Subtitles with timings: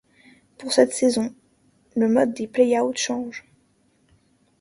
[0.57, 1.31] Pour cette saison,
[1.95, 3.45] le mode des play-out change.